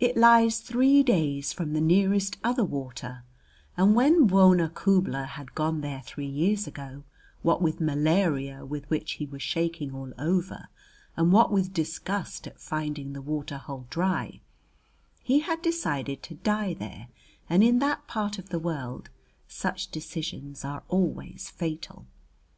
[0.00, 3.24] It lies three days from the nearest other water,
[3.76, 7.04] and when Bwona Khubla had gone there three years ago,
[7.42, 10.68] what with malaria with which he was shaking all over,
[11.14, 14.40] and what with disgust at finding the water hole dry,
[15.22, 17.08] he had decided to die there,
[17.50, 19.10] and in that part of the world
[19.46, 22.06] such decisions are always fatal.